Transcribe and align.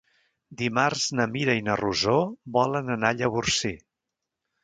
Dimarts 0.61 1.03
na 1.19 1.27
Mira 1.33 1.55
i 1.59 1.61
na 1.67 1.75
Rosó 1.83 2.15
volen 2.57 2.89
anar 2.97 3.11
a 3.13 3.17
Llavorsí. 3.19 3.75